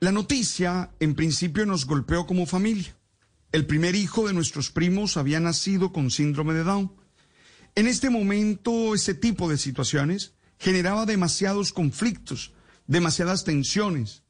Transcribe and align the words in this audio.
La 0.00 0.12
noticia, 0.12 0.92
en 1.00 1.16
principio, 1.16 1.66
nos 1.66 1.84
golpeó 1.84 2.24
como 2.24 2.46
familia. 2.46 2.96
El 3.50 3.66
primer 3.66 3.96
hijo 3.96 4.28
de 4.28 4.32
nuestros 4.32 4.70
primos 4.70 5.16
había 5.16 5.40
nacido 5.40 5.92
con 5.92 6.12
síndrome 6.12 6.54
de 6.54 6.62
Down. 6.62 6.92
En 7.74 7.88
este 7.88 8.08
momento, 8.08 8.94
ese 8.94 9.14
tipo 9.14 9.48
de 9.50 9.58
situaciones 9.58 10.34
generaba 10.56 11.04
demasiados 11.04 11.72
conflictos, 11.72 12.52
demasiadas 12.86 13.42
tensiones. 13.42 14.22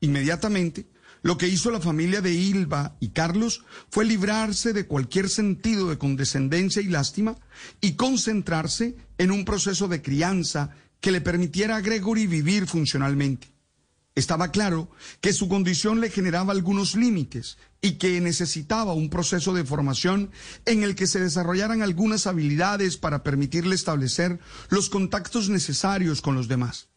Inmediatamente, 0.00 0.88
lo 1.20 1.36
que 1.36 1.48
hizo 1.48 1.70
la 1.70 1.80
familia 1.80 2.22
de 2.22 2.32
Ilva 2.32 2.96
y 2.98 3.10
Carlos 3.10 3.64
fue 3.90 4.06
librarse 4.06 4.72
de 4.72 4.86
cualquier 4.86 5.28
sentido 5.28 5.90
de 5.90 5.98
condescendencia 5.98 6.80
y 6.80 6.86
lástima 6.86 7.36
y 7.82 7.96
concentrarse 7.96 8.96
en 9.18 9.30
un 9.30 9.44
proceso 9.44 9.88
de 9.88 10.00
crianza 10.00 10.70
que 11.00 11.12
le 11.12 11.20
permitiera 11.20 11.76
a 11.76 11.80
Gregory 11.82 12.26
vivir 12.26 12.66
funcionalmente. 12.66 13.51
Estaba 14.14 14.50
claro 14.50 14.90
que 15.22 15.32
su 15.32 15.48
condición 15.48 16.00
le 16.00 16.10
generaba 16.10 16.52
algunos 16.52 16.94
límites 16.94 17.56
y 17.80 17.92
que 17.92 18.20
necesitaba 18.20 18.92
un 18.92 19.08
proceso 19.08 19.54
de 19.54 19.64
formación 19.64 20.30
en 20.66 20.82
el 20.82 20.94
que 20.94 21.06
se 21.06 21.18
desarrollaran 21.18 21.80
algunas 21.80 22.26
habilidades 22.26 22.98
para 22.98 23.22
permitirle 23.22 23.74
establecer 23.74 24.38
los 24.68 24.90
contactos 24.90 25.48
necesarios 25.48 26.20
con 26.20 26.34
los 26.34 26.46
demás. 26.46 26.88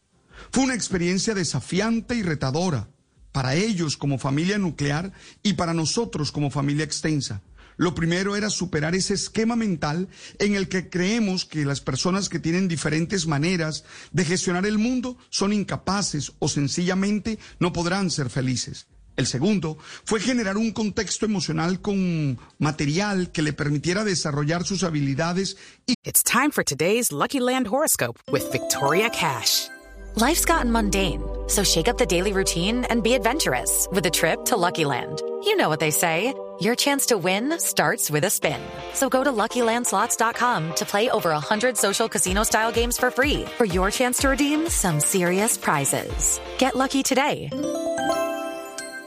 Fue 0.50 0.64
una 0.64 0.74
experiencia 0.74 1.34
desafiante 1.34 2.14
y 2.14 2.22
retadora 2.22 2.90
para 3.32 3.54
ellos 3.54 3.96
como 3.96 4.18
familia 4.18 4.58
nuclear 4.58 5.12
y 5.42 5.54
para 5.54 5.74
nosotros 5.74 6.32
como 6.32 6.50
familia 6.50 6.84
extensa. 6.84 7.42
Lo 7.76 7.94
primero 7.94 8.36
era 8.36 8.50
superar 8.50 8.94
ese 8.94 9.14
esquema 9.14 9.56
mental 9.56 10.08
en 10.38 10.54
el 10.54 10.68
que 10.68 10.88
creemos 10.88 11.44
que 11.44 11.64
las 11.64 11.80
personas 11.80 12.28
que 12.28 12.38
tienen 12.38 12.68
diferentes 12.68 13.26
maneras 13.26 13.84
de 14.12 14.24
gestionar 14.24 14.66
el 14.66 14.78
mundo 14.78 15.16
son 15.30 15.52
incapaces 15.52 16.32
o 16.38 16.48
sencillamente 16.48 17.38
no 17.58 17.72
podrán 17.72 18.10
ser 18.10 18.30
felices. 18.30 18.86
El 19.16 19.26
segundo 19.26 19.78
fue 20.04 20.20
generar 20.20 20.58
un 20.58 20.72
contexto 20.72 21.24
emocional 21.24 21.80
con 21.80 22.38
material 22.58 23.32
que 23.32 23.40
le 23.40 23.54
permitiera 23.54 24.04
desarrollar 24.04 24.64
sus 24.64 24.84
habilidades 24.84 25.56
y 25.86 25.94
It's 26.04 26.22
time 26.22 26.50
for 26.50 26.62
today's 26.62 27.12
Lucky 27.12 27.40
Land 27.40 27.66
horoscope 27.66 28.18
with 28.30 28.50
Victoria 28.52 29.08
Cash. 29.10 29.68
Life's 30.16 30.44
gotten 30.44 30.70
mundane, 30.70 31.22
so 31.46 31.62
shake 31.62 31.88
up 31.88 31.98
the 31.98 32.06
daily 32.06 32.32
routine 32.32 32.84
and 32.90 33.02
be 33.02 33.14
adventurous 33.14 33.88
with 33.90 34.06
a 34.06 34.10
trip 34.10 34.44
to 34.46 34.56
Lucky 34.56 34.84
Land. 34.84 35.20
You 35.44 35.56
know 35.56 35.68
what 35.68 35.80
they 35.80 35.90
say. 35.90 36.32
Your 36.60 36.74
chance 36.74 37.06
to 37.06 37.18
win 37.18 37.58
starts 37.58 38.10
with 38.10 38.24
a 38.24 38.30
spin. 38.30 38.60
So 38.94 39.08
go 39.08 39.24
to 39.24 39.30
LuckyLandSlots.com 39.30 40.74
to 40.76 40.86
play 40.86 41.10
over 41.10 41.30
100 41.30 41.76
social 41.76 42.08
casino-style 42.08 42.70
games 42.72 42.96
for 42.96 43.10
free 43.10 43.44
for 43.56 43.64
your 43.64 43.90
chance 43.90 44.18
to 44.18 44.28
redeem 44.28 44.68
some 44.68 45.00
serious 45.00 45.56
prizes. 45.58 46.40
Get 46.58 46.76
lucky 46.76 47.02
today 47.02 47.50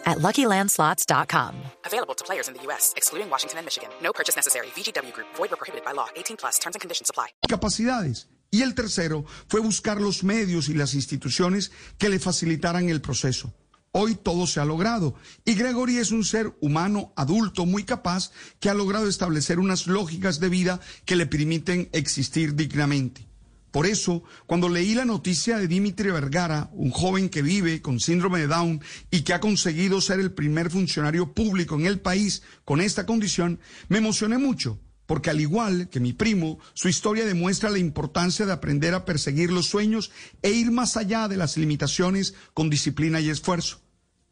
at 0.05 0.17
LuckyLandSlots.com. 0.19 1.55
Available 1.85 2.15
to 2.15 2.23
players 2.23 2.47
in 2.47 2.53
the 2.53 2.61
U.S., 2.63 2.93
excluding 2.97 3.29
Washington 3.29 3.59
and 3.59 3.65
Michigan. 3.65 3.89
No 4.03 4.11
purchase 4.13 4.35
necessary. 4.35 4.67
VGW 4.75 5.13
Group. 5.13 5.27
Void 5.35 5.49
where 5.51 5.57
prohibited 5.57 5.85
by 5.85 5.93
law. 5.93 6.07
18 6.15 6.37
plus. 6.37 6.59
Terms 6.59 6.75
and 6.75 6.81
conditions 6.81 7.09
apply. 7.09 7.27
capacidades. 7.47 8.27
Y 8.51 8.63
el 8.63 8.73
tercero 8.73 9.25
fue 9.47 9.61
buscar 9.61 10.01
los 10.01 10.23
medios 10.23 10.69
y 10.69 10.73
las 10.73 10.95
instituciones 10.95 11.71
que 11.99 12.09
le 12.09 12.19
facilitaran 12.19 12.89
el 12.89 12.99
proceso. 12.99 13.53
Hoy 13.91 14.15
todo 14.15 14.45
se 14.45 14.59
ha 14.59 14.65
logrado 14.65 15.15
y 15.45 15.55
Gregory 15.55 15.97
es 15.97 16.11
un 16.11 16.23
ser 16.23 16.55
humano 16.61 17.11
adulto 17.15 17.65
muy 17.65 17.83
capaz 17.83 18.31
que 18.59 18.69
ha 18.69 18.75
logrado 18.75 19.07
establecer 19.07 19.59
unas 19.59 19.87
lógicas 19.87 20.39
de 20.39 20.49
vida 20.49 20.79
que 21.05 21.15
le 21.15 21.25
permiten 21.25 21.89
existir 21.91 22.55
dignamente. 22.55 23.27
Por 23.71 23.85
eso, 23.85 24.23
cuando 24.47 24.69
leí 24.69 24.95
la 24.95 25.05
noticia 25.05 25.57
de 25.57 25.67
Dimitri 25.67 26.09
Vergara, 26.09 26.69
un 26.73 26.89
joven 26.91 27.29
que 27.29 27.41
vive 27.41 27.81
con 27.81 27.99
síndrome 27.99 28.39
de 28.39 28.47
Down 28.47 28.81
y 29.11 29.21
que 29.21 29.33
ha 29.33 29.39
conseguido 29.39 30.01
ser 30.01 30.19
el 30.19 30.31
primer 30.31 30.71
funcionario 30.71 31.33
público 31.33 31.75
en 31.75 31.85
el 31.85 31.99
país 31.99 32.41
con 32.65 32.81
esta 32.81 33.05
condición, 33.05 33.59
me 33.87 33.99
emocioné 33.99 34.39
mucho, 34.39 34.79
porque 35.09 35.31
al 35.31 35.41
igual 35.41 35.89
que 35.89 35.99
mi 35.99 36.13
primo, 36.13 36.59
su 36.75 36.87
historia 36.87 37.25
demuestra 37.25 37.71
la 37.71 37.79
importancia 37.79 38.45
de 38.45 38.51
aprender 38.51 38.93
a 38.93 39.05
perseguir 39.05 39.51
los 39.51 39.65
sueños 39.65 40.11
e 40.43 40.51
ir 40.51 40.69
más 40.69 40.97
allá 40.97 41.27
de 41.27 41.35
las 41.35 41.57
limitaciones 41.57 42.35
con 42.53 42.69
disciplina 42.69 43.19
y 43.19 43.31
esfuerzo. 43.31 43.81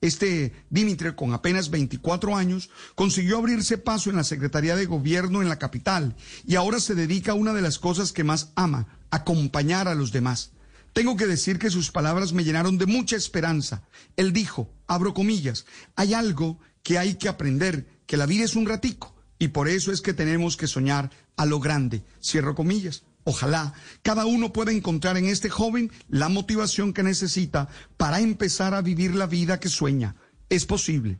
Este 0.01 0.53
Dimitri, 0.69 1.15
con 1.15 1.33
apenas 1.33 1.71
24 1.71 2.35
años, 2.35 2.69
consiguió 2.93 3.39
abrirse 3.39 3.79
paso 3.79 4.11
en 4.11 4.17
la 4.17 4.23
Secretaría 4.23 4.75
de 4.75 4.85
Gobierno 4.85 5.41
en 5.41 5.49
la 5.49 5.57
capital 5.57 6.15
y 6.45 6.53
ahora 6.53 6.79
se 6.79 6.93
dedica 6.93 7.31
a 7.31 7.35
una 7.35 7.53
de 7.53 7.63
las 7.63 7.79
cosas 7.79 8.13
que 8.13 8.23
más 8.23 8.51
ama, 8.53 8.99
acompañar 9.09 9.87
a 9.87 9.95
los 9.95 10.11
demás. 10.11 10.51
Tengo 10.93 11.17
que 11.17 11.25
decir 11.25 11.57
que 11.57 11.71
sus 11.71 11.89
palabras 11.89 12.33
me 12.33 12.43
llenaron 12.43 12.77
de 12.77 12.85
mucha 12.85 13.15
esperanza. 13.15 13.81
Él 14.15 14.31
dijo, 14.31 14.71
abro 14.85 15.15
comillas, 15.15 15.65
hay 15.95 16.13
algo 16.13 16.59
que 16.83 16.99
hay 16.99 17.15
que 17.15 17.29
aprender, 17.29 17.87
que 18.05 18.15
la 18.15 18.27
vida 18.27 18.45
es 18.45 18.55
un 18.55 18.67
ratico 18.67 19.16
y 19.39 19.49
por 19.49 19.67
eso 19.67 19.91
es 19.91 20.01
que 20.01 20.13
tenemos 20.13 20.57
que 20.57 20.67
soñar 20.67 21.11
a 21.35 21.45
lo 21.45 21.59
grande. 21.59 22.03
Cierro 22.21 22.55
comillas. 22.55 23.03
Ojalá 23.23 23.73
cada 24.03 24.25
uno 24.25 24.53
pueda 24.53 24.71
encontrar 24.71 25.17
en 25.17 25.25
este 25.25 25.49
joven 25.49 25.91
la 26.07 26.29
motivación 26.29 26.93
que 26.93 27.03
necesita 27.03 27.67
para 27.97 28.21
empezar 28.21 28.73
a 28.73 28.81
vivir 28.81 29.15
la 29.15 29.27
vida 29.27 29.59
que 29.59 29.69
sueña. 29.69 30.15
Es 30.49 30.65
posible. 30.65 31.19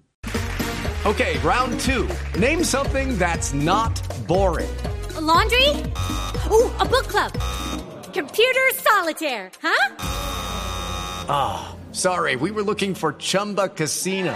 Okay, 1.05 1.38
round 1.39 1.79
two. 1.79 2.07
Name 2.39 2.63
something 2.63 3.17
that's 3.17 3.53
not 3.53 3.94
boring. 4.28 4.69
A 5.16 5.22
laundry? 5.22 5.69
Ooh, 6.49 6.72
a 6.79 6.85
book 6.85 7.07
club. 7.07 7.31
Computer 8.13 8.73
solitaire, 8.75 9.51
huh? 9.61 9.97
Sorry, 11.91 12.35
we 12.35 12.51
were 12.51 12.63
looking 12.63 12.94
for 12.94 13.13
Chumba 13.13 13.69
Casino. 13.69 14.35